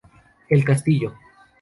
[0.49, 1.13] El castillo